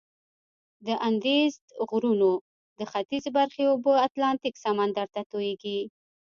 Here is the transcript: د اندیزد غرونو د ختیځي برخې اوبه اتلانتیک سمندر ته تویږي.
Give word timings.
د 0.85 0.87
اندیزد 1.07 1.63
غرونو 1.89 2.31
د 2.79 2.81
ختیځي 2.91 3.31
برخې 3.37 3.63
اوبه 3.67 3.93
اتلانتیک 4.05 4.55
سمندر 4.65 5.07
ته 5.15 5.21
تویږي. 5.31 5.79